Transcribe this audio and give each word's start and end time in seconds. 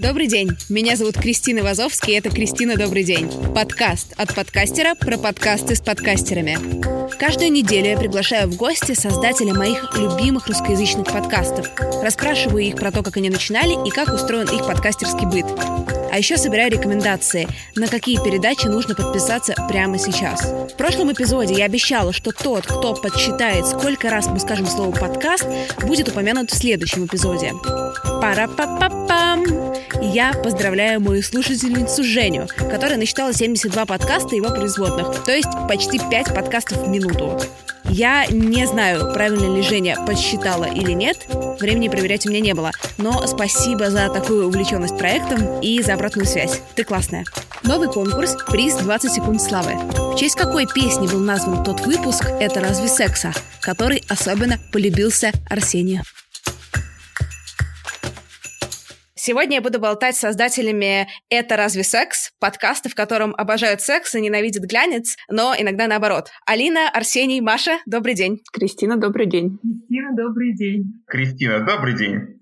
Добрый 0.00 0.28
день, 0.28 0.48
меня 0.70 0.96
зовут 0.96 1.16
Кристина 1.16 1.62
Вазовский, 1.62 2.16
это 2.16 2.30
«Кристина, 2.30 2.74
добрый 2.78 3.04
день». 3.04 3.30
Подкаст 3.54 4.14
от 4.16 4.34
подкастера 4.34 4.94
про 4.94 5.18
подкасты 5.18 5.76
с 5.76 5.82
подкастерами. 5.82 6.56
Каждую 7.18 7.52
неделю 7.52 7.90
я 7.90 7.98
приглашаю 7.98 8.48
в 8.48 8.56
гости 8.56 8.94
создателя 8.94 9.52
моих 9.52 9.94
любимых 9.98 10.46
русскоязычных 10.46 11.04
подкастов. 11.04 11.68
Расспрашиваю 12.02 12.64
их 12.64 12.76
про 12.76 12.90
то, 12.90 13.02
как 13.02 13.18
они 13.18 13.28
начинали 13.28 13.74
и 13.86 13.90
как 13.90 14.08
устроен 14.08 14.48
их 14.48 14.66
подкастерский 14.66 15.26
быт. 15.26 15.99
А 16.12 16.18
еще 16.18 16.36
собираю 16.36 16.70
рекомендации, 16.70 17.48
на 17.76 17.86
какие 17.86 18.22
передачи 18.22 18.66
нужно 18.66 18.94
подписаться 18.94 19.54
прямо 19.68 19.98
сейчас. 19.98 20.42
В 20.42 20.76
прошлом 20.76 21.12
эпизоде 21.12 21.54
я 21.54 21.66
обещала, 21.66 22.12
что 22.12 22.32
тот, 22.32 22.66
кто 22.66 22.94
подсчитает, 22.94 23.66
сколько 23.66 24.10
раз 24.10 24.26
мы 24.26 24.40
скажем 24.40 24.66
слово 24.66 24.94
«подкаст», 24.94 25.46
будет 25.82 26.08
упомянут 26.08 26.50
в 26.50 26.56
следующем 26.56 27.06
эпизоде. 27.06 27.52
Пара-па-па-пам! 28.20 29.44
Я 30.02 30.32
поздравляю 30.32 31.00
мою 31.00 31.22
слушательницу 31.22 32.02
Женю, 32.02 32.48
которая 32.56 32.98
насчитала 32.98 33.32
72 33.32 33.86
подкаста 33.86 34.34
его 34.34 34.48
производных, 34.48 35.24
то 35.24 35.32
есть 35.32 35.48
почти 35.68 35.98
5 35.98 36.34
подкастов 36.34 36.84
в 36.84 36.88
минуту. 36.88 37.38
Я 37.84 38.26
не 38.26 38.66
знаю, 38.66 39.12
правильно 39.12 39.56
ли 39.56 39.62
Женя 39.62 39.96
подсчитала 40.06 40.64
или 40.64 40.92
нет, 40.92 41.26
времени 41.60 41.88
проверять 41.88 42.26
у 42.26 42.30
меня 42.30 42.40
не 42.40 42.54
было, 42.54 42.70
но 42.98 43.26
спасибо 43.26 43.90
за 43.90 44.08
такую 44.08 44.46
увлеченность 44.46 44.98
проектом 44.98 45.60
и 45.60 45.82
за 45.82 45.94
обратную 45.94 46.26
связь. 46.26 46.60
Ты 46.74 46.84
классная. 46.84 47.24
Новый 47.62 47.88
конкурс 47.88 48.36
«Приз 48.50 48.74
20 48.74 49.12
секунд 49.12 49.42
славы». 49.42 49.74
В 50.12 50.16
честь 50.16 50.36
какой 50.36 50.66
песни 50.66 51.06
был 51.06 51.20
назван 51.20 51.62
тот 51.62 51.86
выпуск 51.86 52.24
«Это 52.40 52.60
разве 52.60 52.88
секса?», 52.88 53.32
который 53.60 54.02
особенно 54.08 54.58
полюбился 54.72 55.32
Арсению. 55.48 56.02
Сегодня 59.22 59.56
я 59.56 59.60
буду 59.60 59.78
болтать 59.78 60.16
с 60.16 60.20
создателями 60.20 61.06
«Это 61.28 61.56
разве 61.56 61.84
секс?» 61.84 62.30
подкаста, 62.40 62.88
в 62.88 62.94
котором 62.94 63.34
обожают 63.36 63.82
секс 63.82 64.14
и 64.14 64.20
ненавидят 64.22 64.64
глянец, 64.64 65.14
но 65.28 65.54
иногда 65.54 65.86
наоборот. 65.88 66.30
Алина, 66.46 66.88
Арсений, 66.88 67.42
Маша, 67.42 67.80
добрый 67.84 68.14
день. 68.14 68.40
Кристина, 68.50 68.96
добрый 68.96 69.26
день. 69.26 69.58
Кристина, 69.60 70.16
добрый 70.16 70.56
день. 70.56 71.02
Кристина, 71.06 71.60
добрый 71.66 71.98
день. 71.98 72.39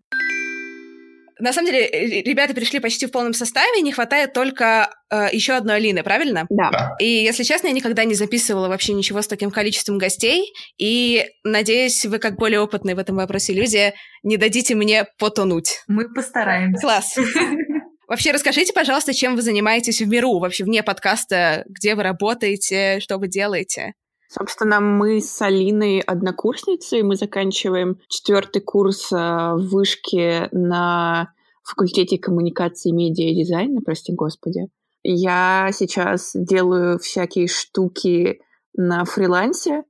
На 1.40 1.52
самом 1.52 1.70
деле, 1.70 2.22
ребята 2.22 2.54
пришли 2.54 2.80
почти 2.80 3.06
в 3.06 3.12
полном 3.12 3.34
составе, 3.34 3.80
не 3.80 3.92
хватает 3.92 4.32
только 4.32 4.90
э, 5.10 5.28
еще 5.32 5.54
одной 5.54 5.76
Алины, 5.76 6.02
правильно? 6.02 6.46
Да. 6.50 6.96
И, 6.98 7.06
если 7.06 7.44
честно, 7.44 7.68
я 7.68 7.72
никогда 7.72 8.04
не 8.04 8.14
записывала 8.14 8.68
вообще 8.68 8.92
ничего 8.92 9.22
с 9.22 9.28
таким 9.28 9.50
количеством 9.50 9.98
гостей, 9.98 10.52
и, 10.78 11.26
надеюсь, 11.44 12.04
вы, 12.04 12.18
как 12.18 12.36
более 12.36 12.60
опытные 12.60 12.96
в 12.96 12.98
этом 12.98 13.16
вопросе 13.16 13.52
люди, 13.52 13.92
не 14.22 14.36
дадите 14.36 14.74
мне 14.74 15.06
потонуть. 15.18 15.82
Мы 15.86 16.12
постараемся. 16.12 16.80
Класс. 16.80 17.16
Вообще, 18.08 18.32
расскажите, 18.32 18.72
пожалуйста, 18.72 19.12
чем 19.12 19.36
вы 19.36 19.42
занимаетесь 19.42 20.00
в 20.00 20.08
миру, 20.08 20.38
вообще 20.38 20.64
вне 20.64 20.82
подкаста, 20.82 21.64
где 21.68 21.94
вы 21.94 22.02
работаете, 22.02 23.00
что 23.00 23.18
вы 23.18 23.28
делаете? 23.28 23.92
Собственно, 24.28 24.80
мы 24.80 25.22
с 25.22 25.40
Алиной 25.40 26.00
однокурсницы, 26.00 27.02
мы 27.02 27.16
заканчиваем 27.16 27.98
четвертый 28.08 28.60
курс 28.60 29.10
э, 29.10 29.16
в 29.16 29.68
вышке 29.70 30.48
на 30.52 31.32
факультете 31.64 32.18
коммуникации, 32.18 32.90
медиа 32.90 33.30
и 33.30 33.34
дизайна, 33.34 33.80
прости 33.80 34.12
господи. 34.12 34.68
Я 35.02 35.70
сейчас 35.72 36.32
делаю 36.34 36.98
всякие 36.98 37.48
штуки 37.48 38.40
на 38.74 39.06
фрилансе. 39.06 39.84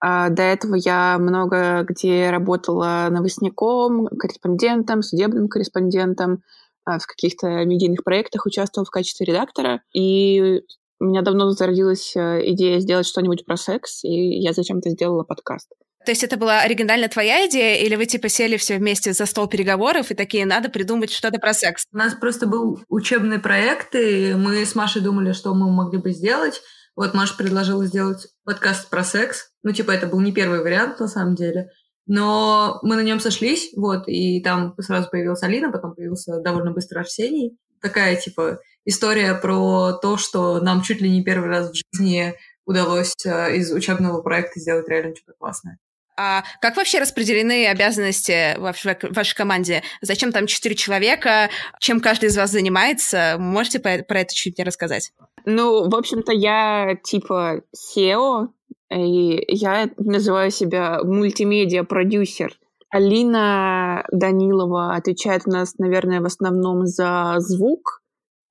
А 0.00 0.30
до 0.30 0.42
этого 0.42 0.74
я 0.76 1.16
много 1.18 1.84
где 1.88 2.30
работала 2.30 3.08
новостником, 3.10 4.06
корреспондентом, 4.06 5.02
судебным 5.02 5.48
корреспондентом, 5.48 6.42
а 6.84 6.98
в 6.98 7.06
каких-то 7.06 7.64
медийных 7.64 8.02
проектах 8.02 8.46
участвовала 8.46 8.84
в 8.84 8.90
качестве 8.90 9.26
редактора. 9.26 9.82
И 9.94 10.62
у 11.02 11.06
меня 11.06 11.22
давно 11.22 11.50
зародилась 11.50 12.14
э, 12.14 12.50
идея 12.52 12.78
сделать 12.78 13.06
что-нибудь 13.06 13.44
про 13.44 13.56
секс, 13.56 14.04
и 14.04 14.38
я 14.40 14.52
зачем-то 14.52 14.90
сделала 14.90 15.24
подкаст. 15.24 15.68
То 16.04 16.12
есть 16.12 16.24
это 16.24 16.36
была 16.36 16.60
оригинально 16.60 17.08
твоя 17.08 17.46
идея, 17.48 17.76
или 17.84 17.96
вы 17.96 18.06
типа 18.06 18.28
сели 18.28 18.56
все 18.56 18.78
вместе 18.78 19.12
за 19.12 19.26
стол 19.26 19.48
переговоров 19.48 20.10
и 20.10 20.14
такие, 20.14 20.46
надо 20.46 20.68
придумать 20.68 21.12
что-то 21.12 21.38
про 21.38 21.54
секс? 21.54 21.84
У 21.92 21.96
нас 21.96 22.14
просто 22.14 22.46
был 22.46 22.80
учебный 22.88 23.38
проект, 23.38 23.94
и 23.94 24.34
мы 24.34 24.64
с 24.64 24.74
Машей 24.74 25.02
думали, 25.02 25.32
что 25.32 25.54
мы 25.54 25.70
могли 25.70 25.98
бы 25.98 26.12
сделать. 26.12 26.60
Вот 26.94 27.14
Маша 27.14 27.36
предложила 27.36 27.84
сделать 27.86 28.28
подкаст 28.44 28.90
про 28.90 29.02
секс. 29.02 29.50
Ну, 29.62 29.72
типа, 29.72 29.92
это 29.92 30.06
был 30.06 30.20
не 30.20 30.32
первый 30.32 30.60
вариант, 30.60 31.00
на 31.00 31.08
самом 31.08 31.34
деле. 31.34 31.70
Но 32.06 32.80
мы 32.82 32.96
на 32.96 33.02
нем 33.02 33.20
сошлись, 33.20 33.70
вот, 33.76 34.08
и 34.08 34.42
там 34.42 34.74
сразу 34.80 35.08
появилась 35.08 35.42
Алина, 35.42 35.70
потом 35.70 35.94
появился 35.94 36.40
довольно 36.40 36.72
быстро 36.72 37.00
Арсений. 37.00 37.56
Такая, 37.80 38.16
типа, 38.16 38.58
история 38.84 39.34
про 39.34 39.92
то, 39.92 40.16
что 40.16 40.60
нам 40.60 40.82
чуть 40.82 41.00
ли 41.00 41.10
не 41.10 41.22
первый 41.22 41.48
раз 41.48 41.70
в 41.70 41.74
жизни 41.74 42.34
удалось 42.64 43.14
э, 43.24 43.56
из 43.56 43.72
учебного 43.72 44.22
проекта 44.22 44.60
сделать 44.60 44.88
реально 44.88 45.14
что-то 45.16 45.34
классное. 45.38 45.78
А 46.16 46.44
как 46.60 46.76
вообще 46.76 46.98
распределены 46.98 47.66
обязанности 47.66 48.56
в 48.58 49.14
вашей 49.14 49.34
команде? 49.34 49.82
Зачем 50.02 50.30
там 50.30 50.46
четыре 50.46 50.74
человека? 50.74 51.48
Чем 51.80 52.00
каждый 52.00 52.26
из 52.26 52.36
вас 52.36 52.50
занимается? 52.50 53.36
Можете 53.38 53.80
про 53.80 54.20
это 54.20 54.34
чуть 54.34 54.58
не 54.58 54.64
рассказать? 54.64 55.12
Ну, 55.46 55.88
в 55.88 55.94
общем-то, 55.94 56.32
я 56.32 56.96
типа 57.02 57.62
SEO, 57.74 58.48
и 58.90 59.42
я 59.48 59.88
называю 59.96 60.50
себя 60.50 61.00
мультимедиа-продюсер. 61.02 62.58
Алина 62.90 64.04
Данилова 64.12 64.94
отвечает 64.94 65.42
у 65.46 65.50
нас, 65.50 65.78
наверное, 65.78 66.20
в 66.20 66.26
основном 66.26 66.86
за 66.86 67.36
звук, 67.38 68.01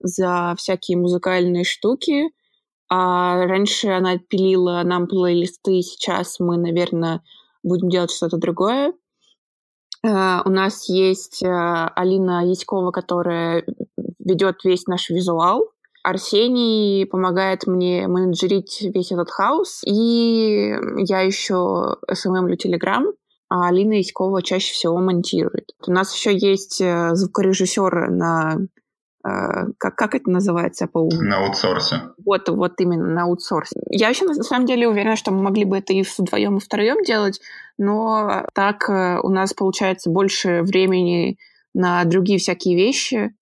за 0.03 0.56
всякие 0.57 0.97
музыкальные 0.97 1.63
штуки. 1.63 2.29
А 2.89 3.45
раньше 3.45 3.88
она 3.88 4.17
пилила 4.17 4.81
нам 4.84 5.07
плейлисты, 5.07 5.81
сейчас 5.81 6.39
мы, 6.39 6.57
наверное, 6.57 7.22
будем 7.63 7.89
делать 7.89 8.12
что-то 8.12 8.38
другое. 8.38 8.94
Uh, 10.06 10.41
у 10.45 10.50
нас 10.50 10.89
есть 10.89 11.44
uh, 11.44 11.88
Алина 11.95 12.44
Яськова, 12.44 12.89
которая 12.91 13.63
ведет 14.19 14.63
весь 14.63 14.88
наш 14.88 15.09
визуал. 15.09 15.69
Арсений 16.03 17.06
помогает 17.06 17.68
мне 17.68 18.07
менеджерить 18.07 18.81
весь 18.81 19.12
этот 19.12 19.29
хаос. 19.29 19.81
И 19.85 20.73
я 20.97 21.22
еще 21.22 21.97
SMM-лю 22.09 22.56
Telegram, 22.56 23.13
а 23.50 23.68
Алина 23.68 23.94
Яськова 23.94 24.41
чаще 24.41 24.73
всего 24.73 24.97
монтирует. 24.97 25.72
У 25.85 25.91
нас 25.91 26.16
еще 26.16 26.35
есть 26.35 26.81
э, 26.81 27.12
звукорежиссер 27.13 28.09
на 28.09 28.57
как, 29.23 29.95
как 29.95 30.15
это 30.15 30.29
называется 30.29 30.87
по 30.87 30.99
уму? 30.99 31.21
На 31.21 31.45
аутсорсе. 31.45 32.01
Вот, 32.25 32.49
вот 32.49 32.79
именно 32.79 33.07
на 33.07 33.23
аутсорсе. 33.23 33.79
Я 33.89 34.07
вообще 34.07 34.25
на 34.25 34.33
самом 34.35 34.65
деле 34.65 34.87
уверена, 34.87 35.15
что 35.15 35.31
мы 35.31 35.41
могли 35.43 35.65
бы 35.65 35.77
это 35.77 35.93
и 35.93 36.03
вдвоем, 36.03 36.57
и 36.57 36.59
втроем 36.59 37.03
делать, 37.03 37.39
но 37.77 38.45
так 38.53 38.89
э, 38.89 39.19
у 39.21 39.29
нас 39.29 39.53
получается 39.53 40.09
больше 40.09 40.61
времени 40.61 41.37
на 41.73 42.03
другие 42.05 42.39
всякие 42.39 42.75
вещи, 42.75 43.33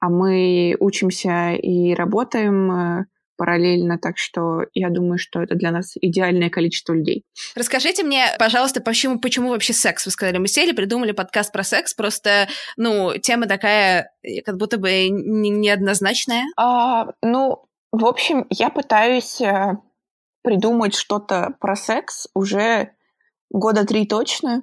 а 0.00 0.08
мы 0.08 0.76
учимся 0.78 1.52
и 1.52 1.94
работаем 1.94 2.70
э, 2.70 3.04
параллельно, 3.38 3.98
так 3.98 4.18
что 4.18 4.64
я 4.74 4.90
думаю, 4.90 5.16
что 5.16 5.40
это 5.40 5.54
для 5.54 5.70
нас 5.70 5.92
идеальное 5.98 6.50
количество 6.50 6.92
людей. 6.92 7.24
Расскажите 7.54 8.02
мне, 8.02 8.26
пожалуйста, 8.38 8.82
почему, 8.82 9.18
почему 9.18 9.50
вообще 9.50 9.72
секс? 9.72 10.04
Вы 10.04 10.10
сказали, 10.10 10.36
мы 10.36 10.48
сели, 10.48 10.72
придумали 10.72 11.12
подкаст 11.12 11.52
про 11.52 11.62
секс, 11.62 11.94
просто, 11.94 12.48
ну, 12.76 13.16
тема 13.22 13.46
такая, 13.46 14.10
э, 14.22 14.42
как 14.42 14.58
будто 14.58 14.76
бы 14.76 15.08
неоднозначная. 15.08 16.44
А, 16.56 17.06
ну, 17.22 17.64
в 17.92 18.04
общем, 18.04 18.46
я 18.50 18.68
пытаюсь 18.68 19.40
э, 19.40 19.76
придумать 20.42 20.94
что-то 20.94 21.54
про 21.60 21.76
секс 21.76 22.26
уже 22.34 22.92
года 23.50 23.86
три 23.86 24.06
точно. 24.06 24.62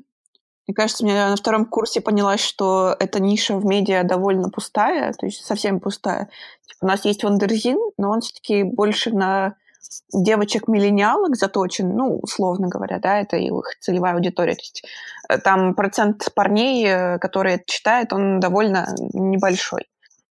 Мне 0.68 0.74
кажется, 0.74 1.06
я 1.06 1.30
на 1.30 1.36
втором 1.36 1.66
курсе 1.66 2.02
поняла, 2.02 2.38
что 2.38 2.96
эта 3.00 3.20
ниша 3.22 3.56
в 3.56 3.66
медиа 3.66 4.04
довольно 4.04 4.50
пустая, 4.50 5.14
то 5.14 5.28
есть 5.28 5.46
совсем 5.46 5.80
пустая. 5.80 6.30
Типа, 6.68 6.86
у 6.86 6.88
нас 6.88 7.06
есть 7.06 7.24
Wonderzine, 7.24 7.78
но 7.98 8.10
он 8.10 8.22
все-таки 8.22 8.64
больше 8.64 9.12
на 9.12 9.56
девочек-миллениалок 10.12 11.36
заточен, 11.36 11.96
ну, 11.96 12.18
условно 12.18 12.68
говоря, 12.68 13.00
да, 13.00 13.20
это 13.20 13.38
их 13.38 13.76
целевая 13.80 14.16
аудитория. 14.16 14.56
То 14.56 14.62
есть 14.62 14.84
э, 15.30 15.38
там 15.38 15.76
процент 15.76 16.30
парней, 16.34 16.86
э, 16.88 17.20
которые 17.20 17.58
это 17.58 17.66
читают, 17.68 18.12
он 18.14 18.40
довольно 18.40 18.88
небольшой. 19.14 19.88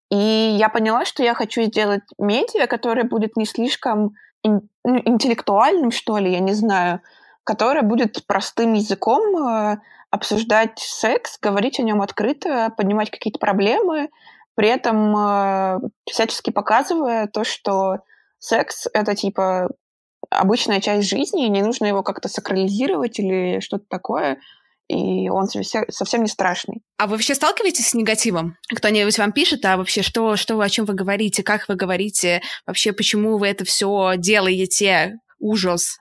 И 0.10 0.56
я 0.58 0.70
поняла, 0.70 1.06
что 1.06 1.24
я 1.24 1.34
хочу 1.34 1.64
сделать 1.64 2.04
медиа, 2.18 2.68
которое 2.68 3.04
будет 3.04 3.38
не 3.38 3.46
слишком 3.46 4.16
ну, 4.44 4.62
интеллектуальным, 4.84 5.92
что 5.92 6.18
ли, 6.18 6.32
я 6.32 6.40
не 6.40 6.54
знаю, 6.54 7.02
которое 7.44 7.82
будет 7.82 8.26
простым 8.28 8.74
языком 8.74 9.38
э, 9.38 9.78
обсуждать 10.12 10.78
секс, 10.78 11.40
говорить 11.42 11.80
о 11.80 11.84
нем 11.84 12.02
открыто, 12.02 12.72
поднимать 12.78 13.10
какие-то 13.10 13.40
проблемы, 13.40 14.10
при 14.56 14.68
этом 14.68 15.16
э, 15.18 15.80
всячески 16.10 16.52
показывая 16.52 17.28
то, 17.28 17.44
что 17.44 18.00
секс— 18.38 18.88
это 18.94 19.16
типа 19.16 19.70
обычная 20.30 20.82
часть 20.82 21.10
жизни, 21.10 21.46
и 21.46 21.50
не 21.50 21.62
нужно 21.62 21.86
его 21.86 22.04
как-то 22.04 22.30
сакрализировать 22.30 23.20
или 23.20 23.60
что-то 23.62 23.86
такое. 23.90 24.40
и 24.88 25.30
он 25.30 25.48
совсем 25.48 26.24
не 26.24 26.28
страшный. 26.28 26.82
А 26.98 27.08
вы 27.08 27.14
вообще 27.14 27.34
сталкиваетесь 27.34 27.88
с 27.88 27.94
негативом? 27.94 28.58
Кто-нибудь 28.76 29.18
вам 29.18 29.32
пишет, 29.32 29.64
а 29.64 29.78
вообще 29.78 30.02
что, 30.02 30.36
что, 30.36 30.60
о 30.60 30.70
чем 30.70 30.86
вы 30.86 30.94
говорите, 30.94 31.44
как 31.44 31.70
вы 31.70 31.76
говорите, 31.76 32.42
вообще 32.68 32.92
почему 32.92 33.38
вы 33.38 33.48
это 33.48 33.64
все 33.64 34.14
делаете? 34.18 35.20
Ужас. 35.40 35.98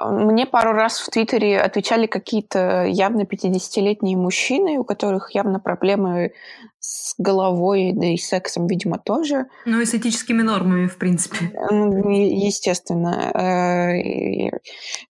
Мне 0.00 0.46
пару 0.46 0.72
раз 0.72 1.00
в 1.00 1.10
Твиттере 1.10 1.60
отвечали 1.60 2.06
какие-то 2.06 2.84
явно 2.84 3.22
50-летние 3.22 4.16
мужчины, 4.16 4.78
у 4.78 4.84
которых 4.84 5.34
явно 5.34 5.58
проблемы 5.58 6.32
с 6.78 7.14
головой, 7.18 7.92
да 7.94 8.06
и 8.06 8.16
сексом, 8.16 8.66
видимо, 8.66 8.98
тоже. 8.98 9.46
Ну 9.64 9.80
и 9.80 9.84
с 9.84 9.94
этическими 9.94 10.42
нормами, 10.42 10.86
в 10.86 10.96
принципе. 10.98 11.52
Ну, 11.70 12.08
естественно. 12.08 13.30
Э, 13.34 13.92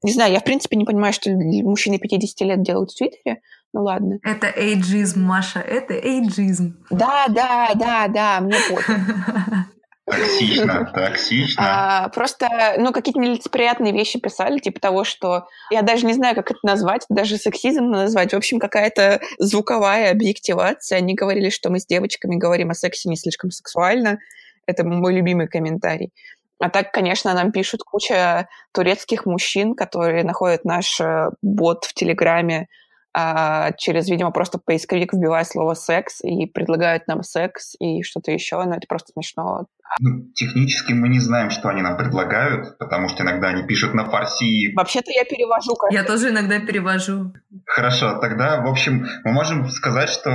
не 0.02 0.12
знаю, 0.12 0.32
я, 0.32 0.40
в 0.40 0.44
принципе, 0.44 0.76
не 0.76 0.84
понимаю, 0.84 1.12
что 1.12 1.30
мужчины 1.30 1.98
50 1.98 2.40
лет 2.48 2.62
делают 2.62 2.90
в 2.90 2.96
Твиттере, 2.96 3.42
ну 3.74 3.82
ладно. 3.82 4.18
Это 4.22 4.46
эйджизм, 4.46 5.22
Маша, 5.22 5.60
это 5.60 5.94
эйджизм. 5.94 6.76
Да, 6.90 7.26
да, 7.28 7.70
да, 7.74 8.08
да, 8.08 8.40
мне 8.40 8.56
пофиг. 8.68 8.96
Токсично, 10.10 10.90
токсично. 10.94 11.62
А, 11.64 12.08
просто, 12.08 12.48
ну, 12.78 12.92
какие-то 12.92 13.20
нелицеприятные 13.20 13.92
вещи 13.92 14.18
писали, 14.18 14.58
типа 14.58 14.80
того, 14.80 15.04
что 15.04 15.46
я 15.70 15.82
даже 15.82 16.06
не 16.06 16.14
знаю, 16.14 16.34
как 16.34 16.50
это 16.50 16.60
назвать, 16.62 17.04
даже 17.08 17.36
сексизм 17.36 17.90
назвать. 17.90 18.32
В 18.32 18.36
общем, 18.36 18.58
какая-то 18.58 19.20
звуковая 19.38 20.10
объективация. 20.10 20.98
Они 20.98 21.14
говорили, 21.14 21.50
что 21.50 21.70
мы 21.70 21.80
с 21.80 21.86
девочками 21.86 22.36
говорим 22.36 22.70
о 22.70 22.74
сексе 22.74 23.08
не 23.08 23.16
слишком 23.16 23.50
сексуально. 23.50 24.18
Это 24.66 24.84
мой 24.84 25.14
любимый 25.14 25.48
комментарий. 25.48 26.12
А 26.60 26.70
так, 26.70 26.92
конечно, 26.92 27.32
нам 27.34 27.52
пишут 27.52 27.82
куча 27.82 28.48
турецких 28.72 29.26
мужчин, 29.26 29.74
которые 29.74 30.24
находят 30.24 30.64
наш 30.64 31.00
э, 31.00 31.30
бот 31.40 31.84
в 31.84 31.94
Телеграме 31.94 32.66
а, 33.14 33.72
через, 33.72 34.08
видимо, 34.08 34.30
просто 34.30 34.58
поисковик 34.58 35.12
вбивая 35.12 35.44
слово 35.44 35.74
«секс» 35.74 36.20
и 36.22 36.46
предлагают 36.46 37.06
нам 37.08 37.22
секс 37.22 37.74
и 37.80 38.02
что-то 38.02 38.30
еще, 38.30 38.62
но 38.62 38.74
это 38.74 38.86
просто 38.88 39.12
смешно. 39.12 39.66
Ну, 40.00 40.30
технически 40.34 40.92
мы 40.92 41.08
не 41.08 41.18
знаем, 41.18 41.50
что 41.50 41.68
они 41.68 41.82
нам 41.82 41.96
предлагают, 41.96 42.78
потому 42.78 43.08
что 43.08 43.22
иногда 43.22 43.48
они 43.48 43.66
пишут 43.66 43.94
на 43.94 44.04
фарси. 44.04 44.74
Вообще-то 44.74 45.10
я 45.10 45.24
перевожу. 45.24 45.74
Как 45.74 45.92
я 45.92 46.04
тоже 46.04 46.28
иногда 46.28 46.60
перевожу. 46.60 47.32
Хорошо, 47.66 48.18
тогда, 48.20 48.60
в 48.60 48.68
общем, 48.68 49.06
мы 49.24 49.32
можем 49.32 49.66
сказать, 49.68 50.10
что 50.10 50.30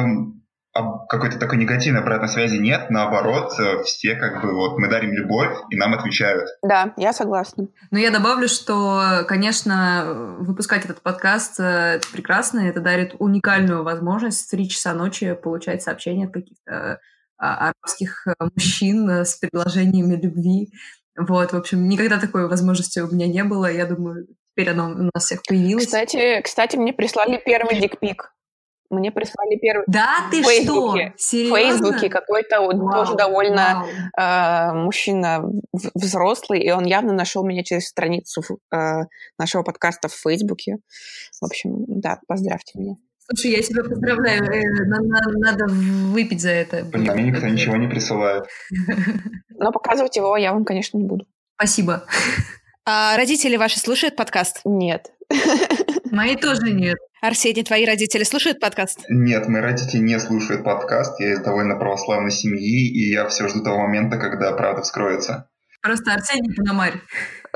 какой-то 0.73 1.37
такой 1.37 1.59
негативной 1.59 2.01
обратной 2.01 2.27
связи 2.27 2.57
нет, 2.57 2.89
наоборот, 2.89 3.53
э, 3.59 3.83
все 3.83 4.15
как 4.15 4.41
бы 4.41 4.53
вот 4.53 4.79
мы 4.79 4.89
дарим 4.89 5.13
любовь, 5.13 5.55
и 5.69 5.75
нам 5.75 5.93
отвечают. 5.93 6.49
Да, 6.63 6.93
я 6.97 7.13
согласна. 7.13 7.67
Но 7.91 7.99
я 7.99 8.09
добавлю, 8.09 8.47
что, 8.47 9.23
конечно, 9.27 10.37
выпускать 10.39 10.85
этот 10.85 11.01
подкаст 11.01 11.59
э, 11.59 11.63
это 11.97 12.07
прекрасно, 12.11 12.61
это 12.61 12.79
дарит 12.79 13.15
уникальную 13.19 13.83
возможность 13.83 14.47
в 14.47 14.49
3 14.49 14.69
часа 14.69 14.93
ночи 14.93 15.33
получать 15.33 15.83
сообщения 15.83 16.25
от 16.25 16.33
каких-то 16.33 16.99
а, 17.37 17.69
арабских 17.69 18.25
э, 18.27 18.33
мужчин 18.39 19.09
с 19.09 19.35
предложениями 19.35 20.15
любви. 20.15 20.71
Вот, 21.15 21.53
в 21.53 21.55
общем, 21.55 21.87
никогда 21.87 22.17
такой 22.19 22.47
возможности 22.47 22.99
у 22.99 23.13
меня 23.13 23.27
не 23.27 23.43
было. 23.43 23.71
Я 23.71 23.85
думаю, 23.85 24.25
теперь 24.51 24.71
она 24.71 24.87
у 24.87 25.09
нас 25.13 25.25
всех 25.25 25.43
появилась. 25.47 25.85
Кстати, 25.85 26.41
кстати, 26.41 26.77
мне 26.77 26.93
прислали 26.93 27.39
первый 27.45 27.79
дикпик. 27.79 28.33
Мне 28.89 29.11
прислали 29.11 29.57
первый. 29.57 29.83
Да, 29.87 30.27
ты 30.31 30.43
Фейсбуке. 30.43 31.13
что? 31.15 31.17
Серьезно? 31.17 31.55
В 31.55 31.59
Фейсбуке 31.59 32.09
какой-то 32.09 32.61
вау, 32.61 32.91
тоже 32.91 33.15
довольно 33.15 33.85
э, 34.17 34.73
мужчина 34.73 35.43
взрослый, 35.95 36.61
и 36.61 36.71
он 36.71 36.85
явно 36.85 37.13
нашел 37.13 37.43
меня 37.45 37.63
через 37.63 37.87
страницу 37.87 38.41
э, 38.71 39.03
нашего 39.39 39.63
подкаста 39.63 40.07
в 40.09 40.13
Фейсбуке. 40.13 40.77
В 41.41 41.45
общем, 41.45 41.85
да, 41.87 42.19
поздравьте 42.27 42.79
меня. 42.79 42.95
Слушай, 43.27 43.51
я 43.51 43.61
тебя 43.61 43.83
поздравляю. 43.83 44.43
Э, 44.43 44.85
надо, 44.85 45.39
надо 45.39 45.65
выпить 45.67 46.41
за 46.41 46.49
это. 46.49 46.83
Блин, 46.83 47.11
мне 47.13 47.31
никто 47.31 47.47
ничего 47.47 47.77
не 47.77 47.87
присылает. 47.87 48.45
Но 49.49 49.71
показывать 49.71 50.15
его 50.15 50.35
я 50.37 50.53
вам, 50.53 50.65
конечно, 50.65 50.97
не 50.97 51.05
буду. 51.05 51.25
Спасибо. 51.55 52.05
А 52.85 53.15
родители 53.15 53.55
ваши 53.55 53.79
слушают 53.79 54.15
подкаст? 54.17 54.61
Нет. 54.65 55.13
Мои 56.13 56.35
тоже 56.35 56.71
нет. 56.71 56.99
Арсений, 57.23 57.63
твои 57.63 57.85
родители 57.85 58.23
слушают 58.23 58.59
подкаст? 58.59 59.03
Нет, 59.09 59.47
мои 59.47 59.63
родители 59.63 59.99
не 59.99 60.19
слушают 60.19 60.63
подкаст. 60.63 61.19
Я 61.19 61.33
из 61.33 61.39
довольно 61.39 61.75
православной 61.75 62.29
семьи, 62.29 62.87
и 62.87 63.09
я 63.11 63.27
все 63.29 63.47
жду 63.47 63.63
того 63.63 63.79
момента, 63.79 64.17
когда 64.17 64.51
правда 64.51 64.83
вскроется. 64.83 65.49
Просто 65.81 66.13
Арсений 66.13 66.53
Пономарь. 66.55 66.93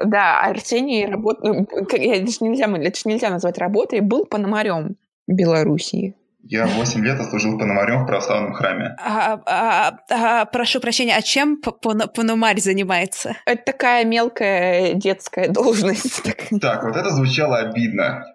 Да, 0.04 0.42
Арсений 0.42 1.06
работает... 1.06 1.70
Ну, 1.72 1.86
это 1.88 2.32
же 2.32 2.38
нельзя, 2.42 2.66
это 2.66 3.00
же 3.00 3.04
нельзя 3.06 3.30
назвать 3.30 3.60
работой. 3.60 4.02
Был 4.02 4.26
пономарем 4.26 4.96
Белоруссии. 5.28 6.16
Я 6.42 6.66
8 6.66 7.06
лет 7.06 7.20
отслужил 7.20 7.60
пономарем 7.60 8.06
в 8.06 8.08
православном 8.08 8.54
храме. 8.54 8.96
А, 9.00 9.40
а, 9.46 9.98
а, 10.10 10.46
прошу 10.46 10.80
прощения, 10.80 11.16
а 11.16 11.22
чем 11.22 11.62
пономарь 11.62 12.60
занимается? 12.60 13.36
Это 13.46 13.62
такая 13.66 14.04
мелкая 14.04 14.94
детская 14.94 15.48
должность. 15.50 16.24
Так, 16.60 16.84
вот 16.84 16.96
это 16.96 17.12
звучало 17.12 17.60
обидно. 17.60 18.26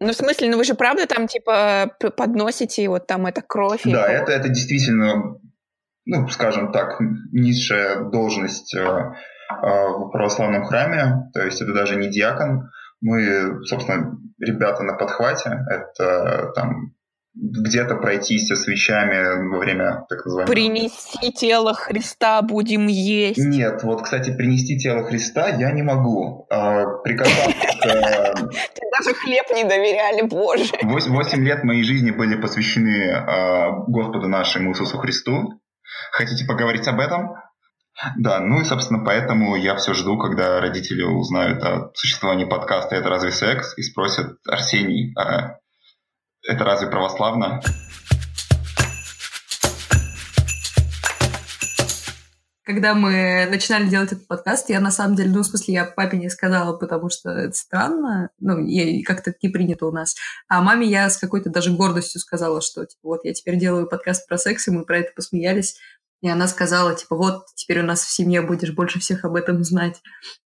Ну, 0.00 0.12
в 0.12 0.16
смысле, 0.16 0.50
ну 0.50 0.56
вы 0.56 0.64
же 0.64 0.74
правда 0.74 1.06
там, 1.06 1.26
типа, 1.26 1.94
подносите 2.16 2.88
вот 2.88 3.06
там 3.06 3.26
это 3.26 3.42
кровь? 3.42 3.82
Да, 3.84 4.06
это, 4.08 4.32
это 4.32 4.48
действительно, 4.48 5.36
ну, 6.06 6.28
скажем 6.28 6.72
так, 6.72 6.98
низшая 7.32 8.04
должность 8.04 8.74
э, 8.74 8.80
э, 8.80 9.12
в 9.52 10.10
православном 10.10 10.64
храме, 10.64 11.30
то 11.34 11.44
есть 11.44 11.60
это 11.60 11.74
даже 11.74 11.96
не 11.96 12.08
диакон. 12.08 12.70
Мы, 13.02 13.62
собственно, 13.64 14.18
ребята 14.38 14.84
на 14.84 14.94
подхвате, 14.94 15.64
это 15.68 16.52
там 16.54 16.94
где-то 17.34 17.96
пройтись 17.96 18.48
со 18.48 18.56
свечами 18.56 19.50
во 19.50 19.58
время 19.58 20.04
так 20.08 20.24
называемого... 20.24 20.52
Принести 20.52 21.32
тело 21.32 21.74
Христа 21.74 22.42
будем 22.42 22.86
есть. 22.88 23.38
Нет, 23.38 23.82
вот, 23.82 24.02
кстати, 24.02 24.34
принести 24.34 24.78
тело 24.78 25.04
Христа 25.04 25.48
я 25.48 25.70
не 25.70 25.82
могу. 25.82 26.46
А, 26.50 26.86
Ты 27.80 28.82
даже 28.98 29.14
хлеб 29.14 29.50
не 29.54 29.64
доверяли, 29.64 30.22
Боже. 30.22 30.72
Восемь 30.82 31.44
лет 31.44 31.64
моей 31.64 31.82
жизни 31.82 32.10
были 32.10 32.40
посвящены 32.40 33.12
а, 33.12 33.70
Господу 33.86 34.28
нашему 34.28 34.70
Иисусу 34.70 34.98
Христу. 34.98 35.60
Хотите 36.12 36.44
поговорить 36.46 36.86
об 36.88 37.00
этом? 37.00 37.34
Да, 38.16 38.40
ну 38.40 38.60
и, 38.60 38.64
собственно, 38.64 39.04
поэтому 39.04 39.56
я 39.56 39.76
все 39.76 39.94
жду, 39.94 40.18
когда 40.18 40.60
родители 40.60 41.02
узнают 41.02 41.62
о 41.62 41.90
существовании 41.94 42.46
подкаста 42.46 42.96
«Это 42.96 43.10
разве 43.10 43.30
секс?» 43.30 43.76
и 43.76 43.82
спросят 43.82 44.36
Арсений, 44.48 45.12
а 45.18 45.56
это 46.48 46.64
разве 46.64 46.88
православно? 46.88 47.60
Когда 52.70 52.94
мы 52.94 53.48
начинали 53.50 53.88
делать 53.88 54.12
этот 54.12 54.28
подкаст, 54.28 54.70
я 54.70 54.78
на 54.78 54.92
самом 54.92 55.16
деле, 55.16 55.30
ну, 55.30 55.40
в 55.40 55.44
смысле, 55.44 55.74
я 55.74 55.84
папе 55.84 56.16
не 56.18 56.30
сказала, 56.30 56.76
потому 56.76 57.10
что 57.10 57.30
это 57.30 57.52
странно, 57.52 58.30
ну, 58.38 58.64
как-то 59.04 59.34
не 59.42 59.48
принято 59.48 59.86
у 59.86 59.90
нас. 59.90 60.14
А 60.46 60.62
маме 60.62 60.86
я 60.86 61.10
с 61.10 61.16
какой-то 61.16 61.50
даже 61.50 61.72
гордостью 61.72 62.20
сказала, 62.20 62.60
что, 62.60 62.86
типа, 62.86 63.00
вот 63.02 63.24
я 63.24 63.34
теперь 63.34 63.58
делаю 63.58 63.88
подкаст 63.88 64.28
про 64.28 64.38
секс, 64.38 64.68
и 64.68 64.70
мы 64.70 64.84
про 64.84 64.98
это 64.98 65.10
посмеялись. 65.16 65.78
И 66.22 66.28
она 66.28 66.46
сказала, 66.48 66.94
типа, 66.94 67.16
вот, 67.16 67.46
теперь 67.54 67.80
у 67.80 67.84
нас 67.84 68.02
в 68.02 68.10
семье 68.10 68.42
будешь 68.42 68.72
больше 68.72 69.00
всех 69.00 69.24
об 69.24 69.36
этом 69.36 69.64
знать. 69.64 70.02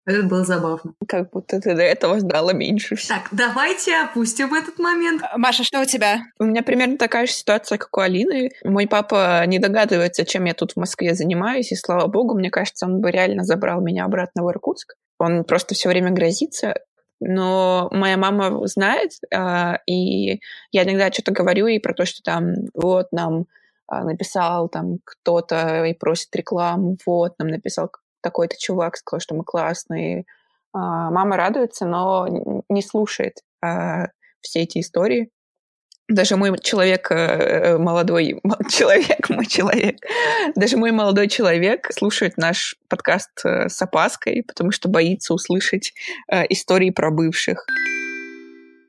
Это 0.05 0.23
было 0.23 0.43
забавно. 0.43 0.93
Как 1.07 1.29
будто 1.31 1.61
ты 1.61 1.75
до 1.75 1.83
этого 1.83 2.19
знала 2.19 2.51
меньше 2.51 2.95
всего. 2.95 3.19
Так, 3.19 3.29
давайте 3.31 3.95
опустим 3.95 4.53
этот 4.53 4.79
момент. 4.79 5.21
А, 5.23 5.37
Маша, 5.37 5.63
что 5.63 5.79
у 5.79 5.85
тебя? 5.85 6.21
У 6.39 6.43
меня 6.43 6.63
примерно 6.63 6.97
такая 6.97 7.27
же 7.27 7.31
ситуация, 7.31 7.77
как 7.77 7.95
у 7.95 8.01
Алины. 8.01 8.49
Мой 8.63 8.87
папа 8.87 9.45
не 9.45 9.59
догадывается, 9.59 10.25
чем 10.25 10.45
я 10.45 10.53
тут 10.53 10.73
в 10.73 10.77
Москве 10.77 11.13
занимаюсь, 11.13 11.71
и 11.71 11.75
слава 11.75 12.07
богу, 12.07 12.37
мне 12.37 12.49
кажется, 12.49 12.85
он 12.85 12.99
бы 12.99 13.11
реально 13.11 13.43
забрал 13.43 13.79
меня 13.79 14.05
обратно 14.05 14.43
в 14.43 14.49
Иркутск. 14.49 14.95
Он 15.19 15.43
просто 15.43 15.75
все 15.75 15.87
время 15.87 16.09
грозится, 16.09 16.73
но 17.21 17.87
моя 17.91 18.17
мама 18.17 18.65
знает, 18.67 19.11
а, 19.33 19.77
и 19.85 20.41
я 20.71 20.83
иногда 20.83 21.11
что-то 21.11 21.31
говорю 21.31 21.67
ей 21.67 21.79
про 21.79 21.93
то, 21.93 22.05
что 22.05 22.21
там 22.23 22.55
вот 22.73 23.11
нам 23.11 23.45
написал 24.03 24.69
там 24.69 24.99
кто-то 25.03 25.85
и 25.85 25.93
просит 25.93 26.35
рекламу, 26.35 26.97
вот, 27.05 27.33
нам 27.39 27.49
написал 27.49 27.91
такой-то 28.21 28.55
чувак, 28.57 28.97
сказал, 28.97 29.19
что 29.19 29.35
мы 29.35 29.43
классные. 29.43 30.25
А, 30.73 31.11
мама 31.11 31.37
радуется, 31.37 31.85
но 31.85 32.27
не 32.69 32.81
слушает 32.81 33.39
а, 33.61 34.07
все 34.41 34.61
эти 34.61 34.79
истории. 34.79 35.29
Даже 36.07 36.35
мой 36.35 36.57
человек, 36.59 37.09
э, 37.09 37.77
молодой 37.77 38.41
человек, 38.69 39.29
мой 39.29 39.45
человек, 39.45 39.97
даже 40.55 40.75
мой 40.75 40.91
молодой 40.91 41.29
человек 41.29 41.87
слушает 41.93 42.35
наш 42.35 42.75
подкаст 42.89 43.29
э, 43.45 43.69
с 43.69 43.81
опаской, 43.81 44.43
потому 44.45 44.71
что 44.71 44.89
боится 44.89 45.33
услышать 45.33 45.93
э, 46.29 46.43
истории 46.49 46.89
про 46.89 47.11
бывших. 47.11 47.65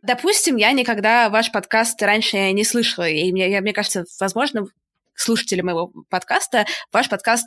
Допустим, 0.03 0.57
я 0.57 0.73
никогда 0.73 1.31
ваш 1.31 1.53
подкаст 1.53 2.03
раньше 2.03 2.51
не 2.51 2.65
слышала, 2.65 3.09
и 3.09 3.31
мне, 3.31 3.61
мне 3.61 3.73
кажется, 3.73 4.05
возможно, 4.19 4.67
слушатели 5.15 5.61
моего 5.61 5.93
подкаста, 6.09 6.65
ваш 6.93 7.09
подкаст 7.09 7.47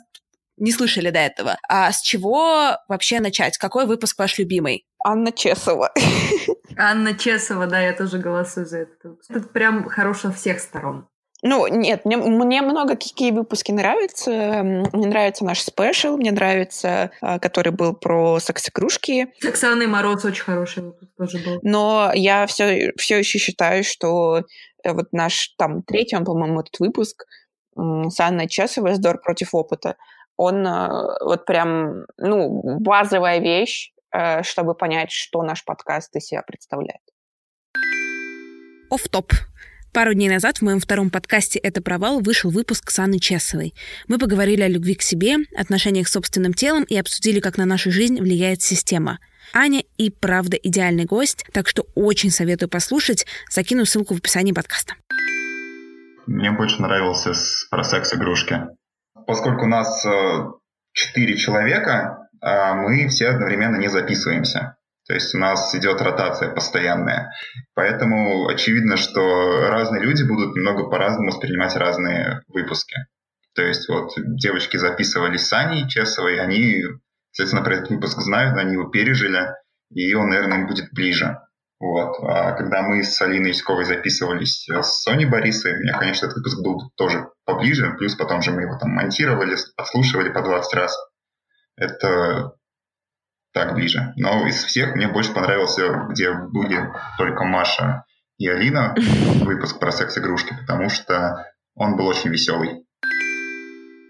не 0.56 0.72
слышали 0.72 1.10
до 1.10 1.18
этого. 1.18 1.58
А 1.68 1.92
с 1.92 2.00
чего 2.00 2.76
вообще 2.88 3.20
начать? 3.20 3.58
Какой 3.58 3.86
выпуск 3.86 4.18
ваш 4.18 4.38
любимый? 4.38 4.86
Анна 5.04 5.30
Чесова. 5.32 5.92
Анна 6.76 7.14
Чесова, 7.14 7.66
да, 7.66 7.80
я 7.80 7.92
тоже 7.92 8.18
голосую 8.18 8.66
за 8.66 8.78
это. 8.78 9.16
Тут 9.28 9.52
прям 9.52 9.88
хорош 9.88 10.20
со 10.20 10.32
всех 10.32 10.60
сторон. 10.60 11.06
Ну, 11.42 11.66
нет, 11.68 12.04
мне, 12.04 12.16
мне 12.16 12.62
много 12.62 12.94
какие 12.94 13.30
выпуски 13.30 13.70
нравятся. 13.70 14.30
Мне 14.92 15.06
нравится 15.06 15.44
наш 15.44 15.60
спешл, 15.60 16.16
мне 16.16 16.32
нравится, 16.32 17.10
а, 17.20 17.38
который 17.38 17.72
был 17.72 17.92
про 17.92 18.40
секс-игрушки. 18.40 19.28
С 19.40 19.44
Оксаной 19.44 19.86
Мороз 19.86 20.24
очень 20.24 20.42
хороший 20.42 20.82
выпуск 20.82 21.10
тоже 21.16 21.38
был. 21.38 21.60
Но 21.62 22.10
я 22.14 22.46
все, 22.46 22.92
все 22.96 23.18
еще 23.18 23.38
считаю, 23.38 23.84
что 23.84 24.44
э, 24.82 24.92
вот 24.92 25.12
наш 25.12 25.54
там 25.58 25.82
третий, 25.82 26.16
он, 26.16 26.24
по-моему, 26.24 26.60
этот 26.60 26.80
выпуск 26.80 27.26
с 27.76 28.20
Анной 28.20 28.48
Чесовой 28.48 28.94
«Здор 28.94 29.20
против 29.20 29.54
опыта», 29.54 29.96
он 30.36 30.66
э, 30.66 30.88
вот 31.24 31.46
прям, 31.46 32.04
ну, 32.18 32.78
базовая 32.80 33.38
вещь, 33.38 33.92
э, 34.12 34.42
чтобы 34.42 34.74
понять, 34.74 35.10
что 35.10 35.42
наш 35.42 35.64
подкаст 35.64 36.14
из 36.16 36.26
себя 36.26 36.42
представляет. 36.42 37.00
Оф-топ. 38.90 39.32
Пару 39.92 40.12
дней 40.12 40.28
назад 40.28 40.58
в 40.58 40.62
моем 40.62 40.78
втором 40.78 41.08
подкасте 41.08 41.58
«Это 41.58 41.80
провал» 41.80 42.20
вышел 42.20 42.50
выпуск 42.50 42.90
с 42.90 42.98
Анной 42.98 43.18
Чесовой. 43.18 43.74
Мы 44.08 44.18
поговорили 44.18 44.60
о 44.60 44.68
любви 44.68 44.94
к 44.94 45.00
себе, 45.00 45.36
отношениях 45.56 46.06
с 46.08 46.12
собственным 46.12 46.52
телом 46.52 46.84
и 46.84 46.96
обсудили, 46.96 47.40
как 47.40 47.56
на 47.56 47.64
нашу 47.64 47.90
жизнь 47.90 48.20
влияет 48.20 48.60
система. 48.60 49.18
Аня 49.54 49.82
и 49.96 50.10
правда 50.10 50.56
идеальный 50.56 51.06
гость, 51.06 51.46
так 51.52 51.66
что 51.66 51.86
очень 51.94 52.30
советую 52.30 52.68
послушать. 52.68 53.26
Закину 53.50 53.86
ссылку 53.86 54.14
в 54.14 54.18
описании 54.18 54.52
подкаста. 54.52 54.94
Мне 56.26 56.50
больше 56.50 56.82
нравился 56.82 57.32
про 57.70 57.84
секс-игрушки. 57.84 58.68
Поскольку 59.26 59.64
у 59.64 59.68
нас 59.68 60.04
э, 60.04 60.46
четыре 60.92 61.36
человека, 61.36 62.28
а 62.40 62.74
мы 62.74 63.08
все 63.08 63.28
одновременно 63.28 63.76
не 63.76 63.88
записываемся. 63.88 64.76
То 65.06 65.14
есть 65.14 65.34
у 65.34 65.38
нас 65.38 65.72
идет 65.74 66.02
ротация 66.02 66.50
постоянная. 66.50 67.32
Поэтому 67.74 68.48
очевидно, 68.48 68.96
что 68.96 69.68
разные 69.68 70.02
люди 70.02 70.24
будут 70.24 70.56
немного 70.56 70.90
по-разному 70.90 71.30
воспринимать 71.30 71.76
разные 71.76 72.42
выпуски. 72.48 72.96
То 73.54 73.62
есть 73.62 73.88
вот 73.88 74.10
девочки 74.16 74.76
записывались 74.76 75.46
с 75.46 75.52
Аней 75.52 75.88
Чесовой, 75.88 76.40
они, 76.40 76.82
соответственно, 77.30 77.64
про 77.64 77.76
этот 77.76 77.90
выпуск 77.90 78.20
знают, 78.20 78.58
они 78.58 78.72
его 78.72 78.90
пережили, 78.90 79.48
и 79.90 80.12
он, 80.14 80.28
наверное, 80.28 80.58
им 80.58 80.66
будет 80.66 80.92
ближе. 80.92 81.38
Вот. 81.78 82.16
А 82.22 82.52
когда 82.52 82.82
мы 82.82 83.02
с 83.02 83.20
Алиной 83.20 83.50
Яськовой 83.50 83.84
записывались 83.84 84.66
с 84.68 85.02
Соней 85.02 85.26
Борисой, 85.26 85.76
мне, 85.78 85.92
конечно, 85.92 86.26
этот 86.26 86.38
выпуск 86.38 86.62
был 86.62 86.90
тоже 86.96 87.28
поближе, 87.44 87.94
плюс 87.98 88.14
потом 88.14 88.40
же 88.42 88.50
мы 88.52 88.62
его 88.62 88.78
там 88.78 88.90
монтировали, 88.90 89.56
отслушивали 89.76 90.30
по 90.30 90.42
20 90.42 90.74
раз. 90.74 90.96
Это 91.76 92.54
так 93.52 93.74
ближе. 93.74 94.14
Но 94.16 94.46
из 94.46 94.64
всех 94.64 94.94
мне 94.94 95.08
больше 95.08 95.34
понравился, 95.34 96.06
где 96.10 96.32
были 96.32 96.92
только 97.18 97.44
Маша 97.44 98.04
и 98.38 98.48
Алина, 98.48 98.94
выпуск 99.44 99.78
про 99.78 99.92
секс-игрушки, 99.92 100.56
потому 100.60 100.88
что 100.88 101.52
он 101.74 101.96
был 101.96 102.06
очень 102.06 102.30
веселый. 102.30 102.85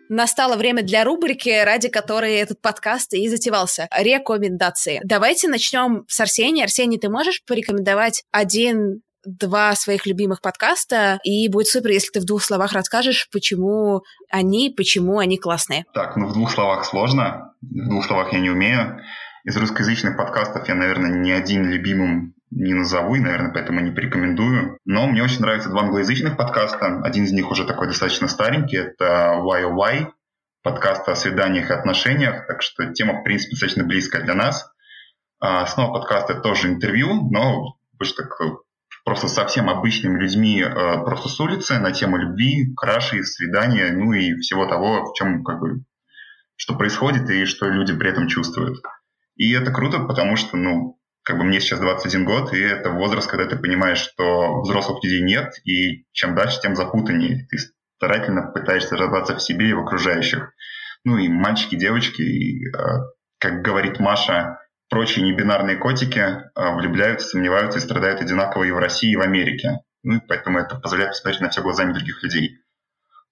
Настало 0.08 0.56
время 0.56 0.82
для 0.82 1.04
рубрики, 1.04 1.64
ради 1.64 1.88
которой 1.88 2.34
этот 2.34 2.60
подкаст 2.60 3.12
и 3.14 3.28
затевался. 3.28 3.88
Рекомендации. 3.96 5.00
Давайте 5.04 5.48
начнем 5.48 6.04
с 6.08 6.20
Арсения. 6.20 6.64
Арсений, 6.64 6.98
ты 6.98 7.08
можешь 7.08 7.42
порекомендовать 7.46 8.22
один 8.30 9.02
два 9.24 9.74
своих 9.74 10.06
любимых 10.06 10.40
подкаста, 10.40 11.18
и 11.24 11.48
будет 11.48 11.66
супер, 11.66 11.90
если 11.90 12.10
ты 12.10 12.20
в 12.20 12.24
двух 12.24 12.44
словах 12.44 12.72
расскажешь, 12.72 13.28
почему 13.32 14.02
они, 14.30 14.72
почему 14.76 15.18
они 15.18 15.36
классные. 15.36 15.84
Так, 15.92 16.16
ну 16.16 16.28
в 16.28 16.32
двух 16.32 16.52
словах 16.52 16.84
сложно, 16.84 17.52
в 17.60 17.88
двух 17.88 18.06
словах 18.06 18.32
я 18.32 18.38
не 18.38 18.50
умею. 18.50 19.00
Из 19.44 19.56
русскоязычных 19.56 20.16
подкастов 20.16 20.68
я, 20.68 20.74
наверное, 20.74 21.10
ни 21.10 21.30
один 21.30 21.68
любимым 21.68 22.35
не 22.56 22.72
назову, 22.72 23.14
и, 23.14 23.20
наверное, 23.20 23.52
поэтому 23.52 23.80
не 23.80 23.90
порекомендую. 23.90 24.78
Но 24.84 25.06
мне 25.06 25.22
очень 25.22 25.40
нравятся 25.40 25.68
два 25.68 25.82
англоязычных 25.82 26.36
подкаста. 26.36 27.02
Один 27.02 27.24
из 27.24 27.32
них 27.32 27.50
уже 27.50 27.64
такой 27.66 27.86
достаточно 27.88 28.28
старенький. 28.28 28.78
Это 28.78 29.38
YOY, 29.38 30.08
подкаст 30.62 31.08
о 31.08 31.14
свиданиях 31.14 31.70
и 31.70 31.74
отношениях. 31.74 32.46
Так 32.46 32.62
что 32.62 32.92
тема, 32.92 33.20
в 33.20 33.24
принципе, 33.24 33.52
достаточно 33.52 33.84
близкая 33.84 34.22
для 34.22 34.34
нас. 34.34 34.72
А, 35.38 35.66
снова 35.66 35.98
подкаст— 35.98 36.30
это 36.30 36.40
тоже 36.40 36.68
интервью, 36.68 37.28
но 37.30 37.76
больше 37.92 38.14
так 38.14 38.30
просто 39.04 39.28
совсем 39.28 39.68
обычными 39.68 40.18
людьми 40.18 40.60
э, 40.62 40.70
просто 41.04 41.28
с 41.28 41.38
улицы 41.38 41.78
на 41.78 41.92
тему 41.92 42.16
любви, 42.16 42.74
краши, 42.74 43.22
свидания, 43.22 43.92
ну 43.92 44.12
и 44.12 44.34
всего 44.40 44.66
того, 44.66 45.04
в 45.04 45.14
чем 45.14 45.44
как 45.44 45.60
бы 45.60 45.84
что 46.56 46.74
происходит 46.74 47.30
и 47.30 47.44
что 47.44 47.68
люди 47.68 47.94
при 47.96 48.10
этом 48.10 48.26
чувствуют. 48.26 48.82
И 49.36 49.52
это 49.52 49.70
круто, 49.70 50.00
потому 50.00 50.36
что, 50.36 50.56
ну, 50.56 50.95
как 51.26 51.38
бы 51.38 51.44
мне 51.44 51.58
сейчас 51.58 51.80
21 51.80 52.24
год, 52.24 52.54
и 52.54 52.60
это 52.60 52.90
возраст, 52.90 53.28
когда 53.28 53.46
ты 53.46 53.56
понимаешь, 53.56 53.98
что 53.98 54.60
взрослых 54.60 55.02
людей 55.02 55.22
нет, 55.22 55.54
и 55.64 56.04
чем 56.12 56.36
дальше, 56.36 56.60
тем 56.62 56.76
запутаннее. 56.76 57.48
Ты 57.50 57.58
старательно 57.96 58.52
пытаешься 58.52 58.96
разобраться 58.96 59.34
в 59.34 59.42
себе 59.42 59.70
и 59.70 59.72
в 59.72 59.80
окружающих. 59.80 60.52
Ну 61.04 61.18
и 61.18 61.26
мальчики, 61.26 61.74
девочки, 61.74 62.22
и, 62.22 62.68
э, 62.68 62.70
как 63.40 63.62
говорит 63.62 63.98
Маша, 63.98 64.60
прочие 64.88 65.24
небинарные 65.24 65.78
котики 65.78 66.20
э, 66.20 66.44
влюбляются, 66.76 67.30
сомневаются 67.30 67.80
и 67.80 67.82
страдают 67.82 68.20
одинаково 68.20 68.62
и 68.62 68.70
в 68.70 68.78
России, 68.78 69.10
и 69.10 69.16
в 69.16 69.20
Америке. 69.20 69.80
Ну 70.04 70.18
и 70.18 70.20
поэтому 70.20 70.60
это 70.60 70.76
позволяет 70.76 71.10
посмотреть 71.10 71.40
на 71.40 71.50
все 71.50 71.60
глазами 71.60 71.92
других 71.92 72.22
людей. 72.22 72.60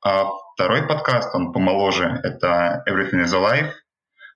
А 0.05 0.31
второй 0.55 0.85
подкаст, 0.89 1.33
он 1.33 1.53
помоложе, 1.53 2.21
это 2.25 2.83
Everything 2.89 3.23
is 3.23 3.33
Alive, 3.33 3.71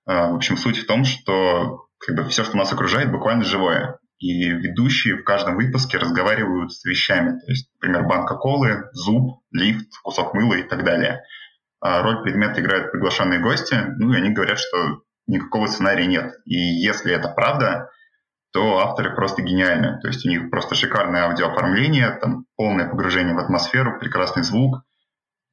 а, 0.05 0.29
в 0.29 0.35
общем, 0.35 0.55
суть 0.55 0.77
в 0.77 0.87
том, 0.87 1.03
что 1.03 1.88
как 1.99 2.15
бы, 2.15 2.23
все, 2.29 2.43
что 2.43 2.57
нас 2.57 2.71
окружает, 2.71 3.11
буквально 3.11 3.43
живое. 3.43 3.99
И 4.19 4.49
ведущие 4.49 5.15
в 5.15 5.23
каждом 5.23 5.55
выпуске 5.55 5.97
разговаривают 5.97 6.73
с 6.73 6.83
вещами. 6.83 7.39
То 7.39 7.51
есть, 7.51 7.69
например, 7.75 8.05
банка 8.05 8.35
колы, 8.35 8.89
зуб, 8.91 9.41
лифт, 9.51 9.87
кусок 10.03 10.33
мыла 10.33 10.55
и 10.55 10.63
так 10.63 10.83
далее. 10.83 11.23
А 11.81 12.01
роль 12.01 12.21
предмета 12.23 12.59
играют 12.59 12.91
приглашенные 12.91 13.39
гости, 13.39 13.75
ну 13.97 14.11
и 14.13 14.17
они 14.17 14.31
говорят, 14.31 14.59
что 14.59 15.03
никакого 15.27 15.67
сценария 15.67 16.05
нет. 16.05 16.33
И 16.43 16.55
если 16.57 17.13
это 17.13 17.29
правда, 17.29 17.89
то 18.51 18.79
авторы 18.79 19.15
просто 19.15 19.41
гениальны. 19.41 19.99
То 20.01 20.07
есть 20.07 20.25
у 20.25 20.29
них 20.29 20.49
просто 20.49 20.75
шикарное 20.75 21.23
аудиооформление, 21.25 22.17
там 22.19 22.45
полное 22.57 22.89
погружение 22.89 23.35
в 23.35 23.39
атмосферу, 23.39 23.99
прекрасный 23.99 24.43
звук. 24.43 24.83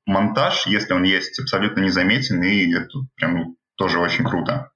Монтаж, 0.07 0.67
если 0.67 0.93
он 0.95 1.05
есть, 1.05 1.39
абсолютно 1.39 1.81
незаметен, 1.81 2.43
и 2.43 2.73
это 2.73 2.89
прям 3.17 3.57
тоже 3.77 3.99
очень 3.99 4.25
круто. 4.25 4.71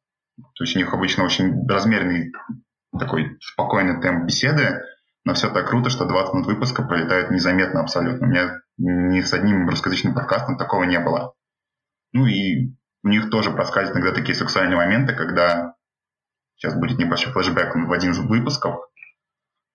То 0.55 0.65
есть 0.65 0.77
у 0.77 0.79
них 0.79 0.93
обычно 0.93 1.25
очень 1.25 1.67
размерный 1.69 2.33
такой 2.99 3.39
спокойный 3.41 4.01
темп 4.01 4.27
беседы, 4.27 4.83
но 5.25 5.35
все 5.35 5.51
так 5.51 5.69
круто, 5.69 5.91
что 5.91 6.07
20 6.07 6.35
минут 6.35 6.47
выпуска 6.47 6.83
пролетают 6.83 7.31
незаметно 7.31 7.81
абсолютно. 7.81 8.27
У 8.27 8.31
меня 8.31 8.61
ни 8.79 9.21
с 9.21 9.33
одним 9.33 9.69
русскоязычным 9.69 10.15
подкастом 10.15 10.57
такого 10.57 10.85
не 10.85 10.99
было. 10.99 11.35
Ну 12.13 12.27
и 12.27 12.75
у 13.03 13.09
них 13.09 13.31
тоже 13.31 13.51
проскальзывают 13.51 14.05
иногда 14.05 14.19
такие 14.19 14.35
сексуальные 14.35 14.77
моменты, 14.77 15.15
когда 15.15 15.75
сейчас 16.57 16.75
будет 16.75 16.99
небольшой 16.99 17.33
флешбэк 17.33 17.75
в 17.75 17.93
один 17.93 18.13
из 18.13 18.19
выпусков. 18.19 18.77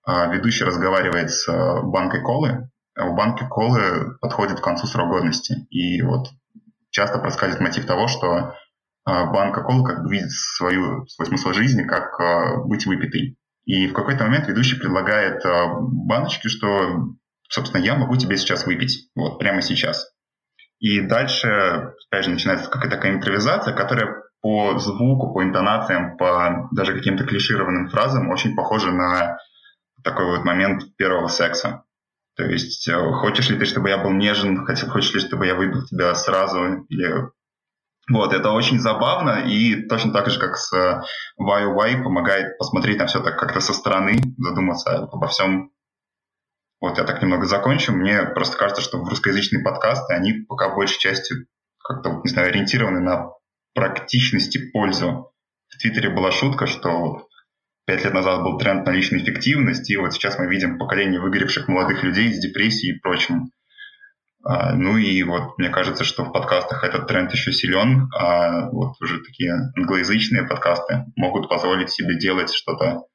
А, 0.04 0.26
ведущий 0.26 0.64
разговаривает 0.64 1.30
с 1.30 1.48
э, 1.48 1.82
банкой 1.82 2.22
колы, 2.22 2.70
а 2.96 3.06
у 3.06 3.14
банки 3.14 3.44
колы 3.48 4.16
подходит 4.20 4.60
к 4.60 4.64
концу 4.64 4.86
срок 4.86 5.08
годности. 5.08 5.66
И 5.70 6.00
вот 6.02 6.28
часто 6.90 7.18
проскальзывает 7.18 7.60
мотив 7.60 7.86
того, 7.86 8.06
что 8.06 8.54
банка 9.06 9.62
колы 9.62 9.84
как 9.84 10.02
бы 10.02 10.10
видит 10.10 10.30
свою, 10.30 11.06
свой 11.06 11.26
смысл 11.26 11.52
жизни 11.52 11.84
как 11.84 12.18
а, 12.20 12.56
быть 12.64 12.86
выпитой. 12.86 13.38
И 13.64 13.86
в 13.88 13.92
какой-то 13.92 14.24
момент 14.24 14.48
ведущий 14.48 14.76
предлагает 14.76 15.44
а, 15.44 15.74
баночке, 15.80 16.48
что, 16.48 17.14
собственно, 17.48 17.82
я 17.82 17.94
могу 17.94 18.16
тебе 18.16 18.36
сейчас 18.36 18.66
выпить, 18.66 19.08
вот 19.14 19.38
прямо 19.38 19.62
сейчас. 19.62 20.12
И 20.78 21.00
дальше, 21.00 21.94
опять 22.10 22.24
же, 22.24 22.30
начинается 22.30 22.68
какая-то 22.68 22.96
такая 22.96 23.12
импровизация, 23.12 23.74
которая 23.74 24.22
по 24.42 24.78
звуку, 24.78 25.32
по 25.32 25.42
интонациям, 25.42 26.16
по 26.16 26.68
даже 26.72 26.94
каким-то 26.94 27.24
клишированным 27.24 27.88
фразам 27.88 28.28
очень 28.30 28.54
похожа 28.54 28.90
на 28.90 29.38
такой 30.04 30.26
вот 30.26 30.44
момент 30.44 30.82
первого 30.96 31.28
секса. 31.28 31.84
То 32.36 32.44
есть, 32.44 32.86
э, 32.88 33.12
хочешь 33.12 33.48
ли 33.48 33.58
ты, 33.58 33.64
чтобы 33.64 33.88
я 33.88 33.98
был 33.98 34.10
нежен, 34.12 34.66
хочешь 34.66 35.14
ли, 35.14 35.20
чтобы 35.20 35.46
я 35.46 35.54
выбил 35.54 35.86
тебя 35.86 36.14
сразу, 36.14 36.84
или 36.88 37.30
вот, 38.10 38.32
это 38.32 38.50
очень 38.50 38.78
забавно, 38.78 39.44
и 39.46 39.86
точно 39.88 40.12
так 40.12 40.30
же, 40.30 40.38
как 40.38 40.56
с 40.56 40.72
YOY, 41.40 42.02
помогает 42.02 42.56
посмотреть 42.58 42.98
на 42.98 43.06
все 43.06 43.20
так 43.20 43.38
как-то 43.38 43.60
со 43.60 43.72
стороны, 43.72 44.18
задуматься 44.38 45.08
обо 45.10 45.26
всем. 45.26 45.72
Вот, 46.80 46.98
я 46.98 47.04
так 47.04 47.20
немного 47.20 47.46
закончу. 47.46 47.92
Мне 47.92 48.22
просто 48.22 48.56
кажется, 48.56 48.82
что 48.82 48.98
в 48.98 49.08
русскоязычные 49.08 49.64
подкасты, 49.64 50.14
они 50.14 50.44
пока 50.46 50.74
большей 50.74 50.98
частью 51.00 51.46
как-то, 51.82 52.20
не 52.22 52.30
знаю, 52.30 52.48
ориентированы 52.48 53.00
на 53.00 53.30
практичность 53.74 54.54
и 54.54 54.70
пользу. 54.70 55.32
В 55.68 55.78
Твиттере 55.78 56.10
была 56.10 56.30
шутка, 56.30 56.66
что 56.66 57.26
пять 57.86 58.04
лет 58.04 58.14
назад 58.14 58.42
был 58.42 58.58
тренд 58.58 58.86
на 58.86 58.90
личную 58.90 59.22
эффективность, 59.22 59.90
и 59.90 59.96
вот 59.96 60.12
сейчас 60.12 60.38
мы 60.38 60.46
видим 60.46 60.78
поколение 60.78 61.20
выгоревших 61.20 61.68
молодых 61.68 62.02
людей 62.02 62.32
с 62.32 62.38
депрессией 62.38 62.96
и 62.96 63.00
прочим. 63.00 63.50
А, 64.48 64.74
ну 64.74 64.96
и 64.96 65.24
вот 65.24 65.58
мне 65.58 65.70
кажется, 65.70 66.04
что 66.04 66.24
в 66.24 66.32
подкастах 66.32 66.84
этот 66.84 67.08
тренд 67.08 67.32
еще 67.32 67.52
силен, 67.52 68.08
а 68.16 68.70
вот 68.70 68.94
уже 69.00 69.20
такие 69.20 69.52
англоязычные 69.76 70.46
подкасты 70.46 71.06
могут 71.16 71.48
позволить 71.48 71.90
себе 71.90 72.16
делать 72.16 72.52
что-то 72.52 73.06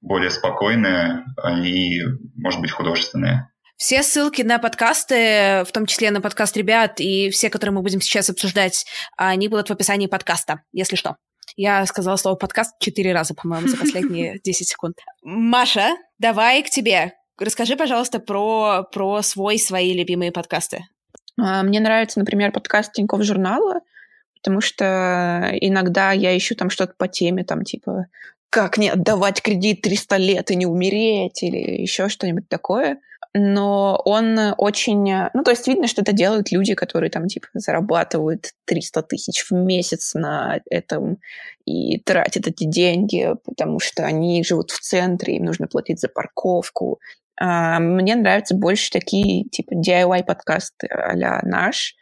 более 0.00 0.30
спокойные 0.30 1.24
и, 1.64 2.02
может 2.36 2.60
быть, 2.60 2.72
художественные. 2.72 3.48
Все 3.76 4.02
ссылки 4.02 4.42
на 4.42 4.58
подкасты, 4.58 5.64
в 5.66 5.72
том 5.72 5.86
числе 5.86 6.10
на 6.10 6.20
подкаст 6.20 6.56
ребят 6.56 6.98
и 6.98 7.30
все, 7.30 7.48
которые 7.48 7.74
мы 7.74 7.82
будем 7.82 8.00
сейчас 8.00 8.28
обсуждать, 8.28 8.86
они 9.16 9.46
будут 9.46 9.68
в 9.68 9.72
описании 9.72 10.08
подкаста, 10.08 10.62
если 10.72 10.96
что. 10.96 11.16
Я 11.56 11.86
сказала 11.86 12.16
слово 12.16 12.34
подкаст 12.34 12.74
четыре 12.80 13.12
раза, 13.12 13.34
по-моему, 13.34 13.68
за 13.68 13.76
последние 13.76 14.40
10 14.44 14.68
секунд. 14.68 14.96
Маша, 15.22 15.90
давай 16.18 16.64
к 16.64 16.70
тебе. 16.70 17.12
Расскажи, 17.38 17.76
пожалуйста, 17.76 18.20
про, 18.20 18.84
про 18.92 19.20
свой, 19.22 19.58
свои 19.58 19.92
любимые 19.92 20.30
подкасты. 20.30 20.84
А, 21.40 21.62
мне 21.62 21.80
нравится, 21.80 22.20
например, 22.20 22.52
подкаст 22.52 22.92
Тинькофф 22.92 23.22
журнала, 23.22 23.80
потому 24.36 24.60
что 24.60 25.50
иногда 25.60 26.12
я 26.12 26.36
ищу 26.36 26.54
там 26.54 26.70
что-то 26.70 26.94
по 26.96 27.08
теме, 27.08 27.44
там 27.44 27.64
типа 27.64 28.06
как 28.50 28.78
не 28.78 28.88
отдавать 28.88 29.42
кредит 29.42 29.82
300 29.82 30.16
лет 30.16 30.50
и 30.52 30.54
не 30.54 30.64
умереть, 30.64 31.42
или 31.42 31.82
еще 31.82 32.08
что-нибудь 32.08 32.48
такое. 32.48 33.00
Но 33.36 34.00
он 34.04 34.38
очень... 34.56 35.12
Ну, 35.34 35.42
то 35.42 35.50
есть 35.50 35.66
видно, 35.66 35.88
что 35.88 36.02
это 36.02 36.12
делают 36.12 36.52
люди, 36.52 36.74
которые 36.74 37.10
там, 37.10 37.26
типа, 37.26 37.48
зарабатывают 37.54 38.52
300 38.66 39.02
тысяч 39.02 39.50
в 39.50 39.50
месяц 39.50 40.14
на 40.14 40.60
этом 40.70 41.18
и 41.64 41.98
тратят 41.98 42.46
эти 42.46 42.62
деньги, 42.62 43.34
потому 43.44 43.80
что 43.80 44.04
они 44.04 44.44
живут 44.44 44.70
в 44.70 44.78
центре, 44.78 45.34
им 45.34 45.46
нужно 45.46 45.66
платить 45.66 45.98
за 45.98 46.08
парковку. 46.08 47.00
А 47.40 47.78
мне 47.80 48.14
нравятся 48.14 48.54
больше 48.54 48.90
такие, 48.90 49.44
типа, 49.48 49.74
DIY-подкасты 49.74 50.88
а 50.88 51.40
наш. 51.44 51.94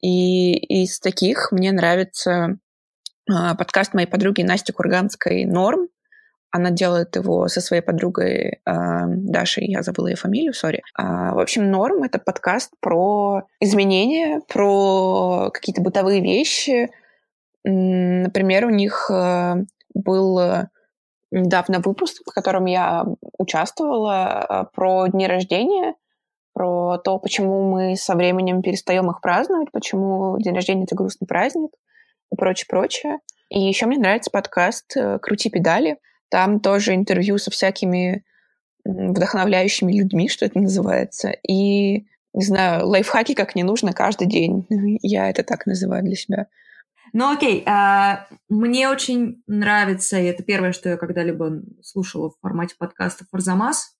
И 0.00 0.52
из 0.82 1.00
таких 1.00 1.50
мне 1.50 1.72
нравится 1.72 2.58
а, 3.28 3.54
подкаст 3.54 3.94
моей 3.94 4.06
подруги 4.06 4.42
Насти 4.42 4.72
Курганской 4.72 5.44
«Норм», 5.44 5.88
она 6.52 6.70
делает 6.70 7.16
его 7.16 7.48
со 7.48 7.60
своей 7.60 7.82
подругой 7.82 8.60
э, 8.64 8.80
Дашей, 9.06 9.66
я 9.66 9.82
забыла 9.82 10.06
ее 10.06 10.16
фамилию, 10.16 10.54
сори. 10.54 10.82
А, 10.94 11.34
в 11.34 11.38
общем, 11.38 11.70
«Норм»— 11.70 12.02
это 12.04 12.18
подкаст 12.18 12.72
про 12.80 13.42
изменения, 13.60 14.40
про 14.48 15.50
какие-то 15.52 15.82
бытовые 15.82 16.22
вещи. 16.22 16.88
Например, 17.64 18.66
у 18.66 18.70
них 18.70 19.10
был 19.92 20.68
недавно 21.30 21.80
выпуск, 21.80 22.22
в 22.26 22.32
котором 22.32 22.66
я 22.66 23.04
участвовала, 23.38 24.46
э, 24.48 24.64
про 24.74 25.06
дни 25.08 25.26
рождения, 25.26 25.94
про 26.52 26.98
то, 26.98 27.18
почему 27.18 27.70
мы 27.70 27.96
со 27.96 28.14
временем 28.14 28.62
перестаем 28.62 29.10
их 29.10 29.20
праздновать, 29.20 29.70
почему 29.72 30.38
день 30.38 30.54
рождения— 30.54 30.84
это 30.84 30.94
грустный 30.94 31.26
праздник 31.26 31.70
и 32.32 32.36
прочее, 32.36 32.66
прочее. 32.68 33.18
И 33.50 33.60
еще 33.60 33.86
мне 33.86 33.98
нравится 33.98 34.30
подкаст 34.30 34.96
э, 34.96 35.18
«Крути 35.18 35.50
педали», 35.50 35.98
там 36.28 36.60
тоже 36.60 36.94
интервью 36.94 37.38
со 37.38 37.50
всякими 37.50 38.24
вдохновляющими 38.84 39.92
людьми, 39.92 40.28
что 40.28 40.44
это 40.44 40.58
называется. 40.58 41.30
И, 41.46 42.06
не 42.34 42.44
знаю, 42.44 42.86
лайфхаки 42.86 43.34
как 43.34 43.54
не 43.54 43.62
нужно 43.62 43.92
каждый 43.92 44.26
день. 44.26 44.66
Я 45.02 45.30
это 45.30 45.42
так 45.42 45.66
называю 45.66 46.04
для 46.04 46.16
себя. 46.16 46.46
Ну 47.12 47.32
окей, 47.32 47.62
а, 47.66 48.26
мне 48.48 48.88
очень 48.88 49.42
нравится, 49.46 50.18
и 50.18 50.24
это 50.24 50.42
первое, 50.42 50.72
что 50.72 50.88
я 50.88 50.96
когда-либо 50.96 51.62
слушала 51.82 52.30
в 52.30 52.38
формате 52.40 52.74
подкаста 52.78 53.24
«Фарзамас». 53.30 53.96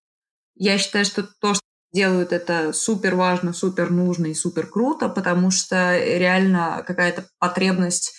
Я 0.55 0.79
считаю, 0.79 1.05
что 1.05 1.23
то, 1.23 1.55
что 1.55 1.63
делают, 1.93 2.33
это 2.33 2.73
супер 2.73 3.15
важно, 3.15 3.53
супер 3.53 3.91
нужно 3.91 4.27
и 4.27 4.35
супер 4.35 4.67
круто, 4.67 5.09
потому 5.09 5.51
что 5.51 5.97
реально 5.99 6.83
какая-то 6.87 7.27
потребность 7.39 8.15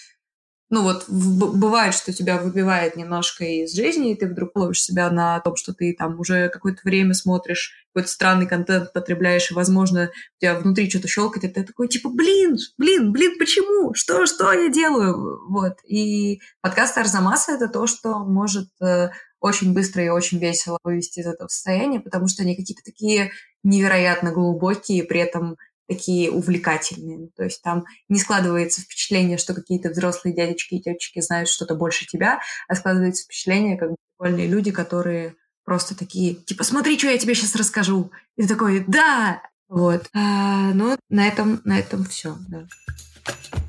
ну 0.70 0.84
вот 0.84 1.06
в, 1.08 1.58
бывает, 1.58 1.94
что 1.94 2.12
тебя 2.12 2.38
выбивает 2.38 2.96
немножко 2.96 3.46
из 3.46 3.74
жизни, 3.74 4.12
и 4.12 4.16
ты 4.16 4.28
вдруг 4.28 4.56
ловишь 4.56 4.82
себя 4.82 5.10
на 5.10 5.40
том, 5.40 5.56
что 5.56 5.74
ты 5.74 5.96
там 5.98 6.20
уже 6.20 6.50
какое-то 6.50 6.82
время 6.84 7.14
смотришь 7.14 7.88
какой-то 7.94 8.10
странный 8.10 8.48
контент 8.48 8.94
потребляешь, 8.94 9.50
и, 9.50 9.54
возможно, 9.54 10.12
у 10.12 10.40
тебя 10.40 10.60
внутри 10.60 10.90
что-то 10.90 11.08
щелкает, 11.08 11.46
и 11.46 11.48
ты 11.48 11.64
такой, 11.64 11.88
типа, 11.88 12.10
блин, 12.10 12.58
блин, 12.78 13.12
блин, 13.12 13.36
почему? 13.40 13.94
Что, 13.94 14.26
что 14.26 14.52
я 14.52 14.70
делаю? 14.70 15.48
Вот. 15.50 15.78
И 15.88 16.42
подкаст 16.62 16.98
Арзамаса— 16.98 17.52
это 17.54 17.70
то, 17.70 17.88
что 17.88 18.20
может 18.20 18.70
э, 18.82 19.10
очень 19.40 19.74
быстро 19.74 20.04
и 20.04 20.10
очень 20.10 20.38
весело 20.38 20.78
вывести 20.84 21.22
из 21.22 21.28
этого 21.28 21.48
состояния, 21.48 22.00
потому 22.00 22.28
что 22.28 22.44
они 22.44 22.56
какие-то 22.56 22.84
такие 22.84 23.32
невероятно 23.64 24.32
глубокие, 24.32 25.04
при 25.04 25.22
этом 25.22 25.58
такие 25.88 26.32
увлекательные. 26.32 27.30
То 27.36 27.44
есть 27.44 27.62
там 27.62 27.86
не 28.10 28.20
складывается 28.20 28.82
впечатление, 28.82 29.38
что 29.38 29.54
какие-то 29.54 29.90
взрослые 29.90 30.36
дядечки 30.36 30.76
и 30.76 30.82
тетечки 30.82 31.22
знают 31.22 31.50
что-то 31.50 31.76
больше 31.76 32.06
тебя, 32.06 32.40
а 32.68 32.76
складывается 32.76 33.24
впечатление, 33.24 33.78
как 33.78 33.92
прикольные 34.18 34.48
люди, 34.48 34.72
которые 34.72 35.36
просто 35.64 35.98
такие, 35.98 36.36
типа, 36.36 36.64
смотри, 36.64 36.98
что 36.98 37.08
я 37.08 37.18
тебе 37.18 37.36
сейчас 37.36 37.56
расскажу. 37.56 38.12
И 38.38 38.44
ты 38.44 38.48
такой, 38.48 38.84
да! 38.88 39.42
Вот. 39.68 40.08
А, 40.14 40.72
ну, 40.74 40.98
на 41.10 41.28
этом, 41.28 41.62
на 41.66 41.78
этом 41.78 42.06
все. 42.06 42.38
Да. 42.48 42.66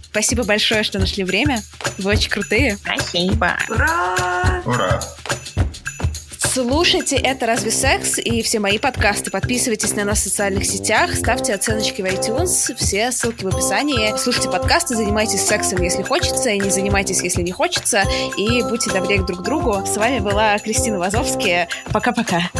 Спасибо 0.02 0.44
большое, 0.44 0.84
что 0.84 0.98
нашли 0.98 1.24
время. 1.24 1.60
Вы 1.98 2.12
очень 2.12 2.30
крутые. 2.30 2.76
Спасибо. 2.76 3.58
Ура! 3.68 4.62
Ура! 4.64 5.00
Слушайте 6.50 7.16
«Это 7.16 7.44
разве 7.44 7.70
секс?» 7.70 8.18
и 8.18 8.42
все 8.42 8.58
мои 8.58 8.78
подкасты. 8.78 9.30
Подписывайтесь 9.30 9.94
на 9.94 10.04
нас 10.04 10.20
в 10.20 10.22
социальных 10.22 10.64
сетях, 10.64 11.14
ставьте 11.14 11.54
оценочки 11.54 12.00
в 12.00 12.06
iTunes, 12.06 12.74
все 12.74 13.12
ссылки 13.12 13.44
в 13.44 13.48
описании. 13.48 14.16
Слушайте 14.16 14.50
подкасты, 14.50 14.96
занимайтесь 14.96 15.42
сексом, 15.42 15.82
если 15.82 16.02
хочется, 16.02 16.48
и 16.48 16.58
не 16.58 16.70
занимайтесь, 16.70 17.20
если 17.20 17.42
не 17.42 17.52
хочется, 17.52 18.02
и 18.38 18.62
будьте 18.62 18.90
добрее 18.90 19.22
друг 19.22 19.40
к 19.40 19.42
другу. 19.42 19.84
С 19.84 19.98
вами 19.98 20.20
была 20.20 20.58
Кристина 20.58 20.98
Вазовская. 20.98 21.68
Пока-пока. 21.92 22.50